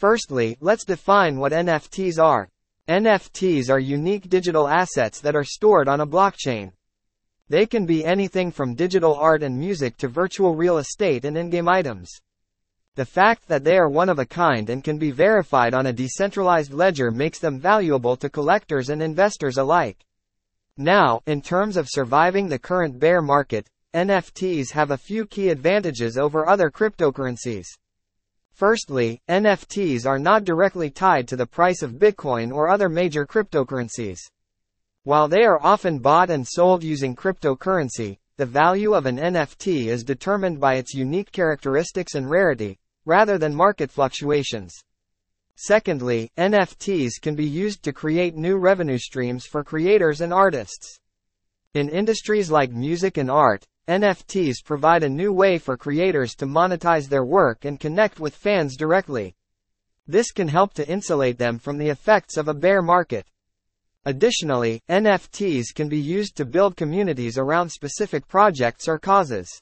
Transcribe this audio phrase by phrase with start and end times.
[0.00, 2.48] Firstly, let's define what NFTs are.
[2.88, 6.72] NFTs are unique digital assets that are stored on a blockchain.
[7.50, 11.68] They can be anything from digital art and music to virtual real estate and in-game
[11.68, 12.10] items.
[12.94, 15.92] The fact that they are one of a kind and can be verified on a
[15.92, 19.98] decentralized ledger makes them valuable to collectors and investors alike.
[20.78, 26.16] Now, in terms of surviving the current bear market, NFTs have a few key advantages
[26.16, 27.66] over other cryptocurrencies.
[28.52, 34.18] Firstly, NFTs are not directly tied to the price of Bitcoin or other major cryptocurrencies.
[35.04, 40.04] While they are often bought and sold using cryptocurrency, the value of an NFT is
[40.04, 44.74] determined by its unique characteristics and rarity, rather than market fluctuations.
[45.56, 51.00] Secondly, NFTs can be used to create new revenue streams for creators and artists.
[51.74, 57.08] In industries like music and art, NFTs provide a new way for creators to monetize
[57.08, 59.34] their work and connect with fans directly.
[60.06, 63.26] This can help to insulate them from the effects of a bear market.
[64.04, 69.60] Additionally, NFTs can be used to build communities around specific projects or causes.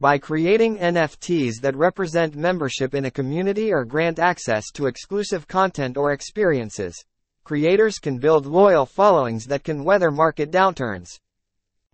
[0.00, 5.98] By creating NFTs that represent membership in a community or grant access to exclusive content
[5.98, 7.04] or experiences,
[7.44, 11.18] creators can build loyal followings that can weather market downturns.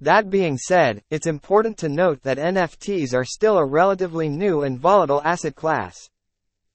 [0.01, 4.79] That being said, it's important to note that NFTs are still a relatively new and
[4.79, 6.09] volatile asset class.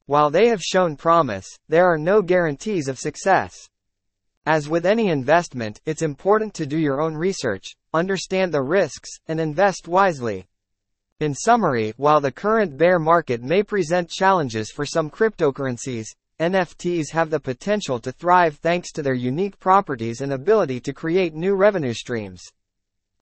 [0.08, 3.70] While they have shown promise, there are no guarantees of success.
[4.46, 9.40] As with any investment, it's important to do your own research, understand the risks, and
[9.40, 10.46] invest wisely.
[11.22, 16.08] In summary, while the current bear market may present challenges for some cryptocurrencies,
[16.42, 21.34] NFTs have the potential to thrive thanks to their unique properties and ability to create
[21.34, 22.42] new revenue streams.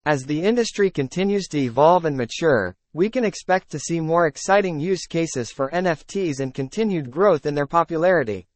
[0.04, 4.80] As the industry continues to evolve and mature, we can expect to see more exciting
[4.80, 8.48] use cases for NFTs and continued growth in their popularity.